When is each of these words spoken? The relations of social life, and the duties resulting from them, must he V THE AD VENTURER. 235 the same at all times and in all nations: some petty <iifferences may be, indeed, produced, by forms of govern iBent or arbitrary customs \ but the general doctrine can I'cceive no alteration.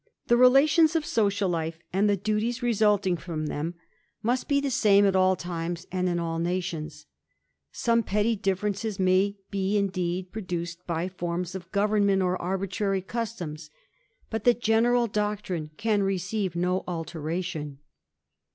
The 0.29 0.35
relations 0.35 0.95
of 0.95 1.05
social 1.05 1.47
life, 1.47 1.77
and 1.93 2.09
the 2.09 2.17
duties 2.17 2.63
resulting 2.63 3.17
from 3.17 3.45
them, 3.45 3.75
must 4.23 4.49
he 4.49 4.55
V 4.55 4.61
THE 4.61 4.65
AD 4.69 4.73
VENTURER. 4.73 5.11
235 5.11 5.11
the 5.11 5.11
same 5.11 5.11
at 5.11 5.15
all 5.23 5.35
times 5.75 5.87
and 5.91 6.09
in 6.09 6.17
all 6.19 6.39
nations: 6.39 7.05
some 7.71 8.01
petty 8.01 8.35
<iifferences 8.35 8.99
may 8.99 9.37
be, 9.51 9.77
indeed, 9.77 10.31
produced, 10.31 10.87
by 10.87 11.07
forms 11.07 11.53
of 11.53 11.71
govern 11.71 12.05
iBent 12.05 12.23
or 12.25 12.41
arbitrary 12.41 13.03
customs 13.03 13.69
\ 13.99 14.29
but 14.31 14.43
the 14.43 14.55
general 14.55 15.05
doctrine 15.05 15.69
can 15.77 16.01
I'cceive 16.01 16.55
no 16.55 16.83
alteration. 16.87 17.77